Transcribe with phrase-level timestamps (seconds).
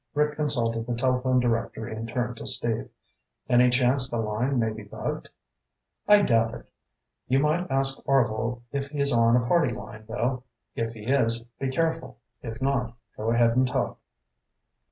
[0.15, 2.89] Rick consulted the telephone directory and turned to Steve.
[3.47, 5.29] "Any chance the line may be bugged?"
[6.07, 6.65] "I doubt it.
[7.27, 10.41] You might ask Orvil if he's on a party line, though.
[10.73, 12.17] If he is, be careful.
[12.41, 13.99] If not, go ahead and talk."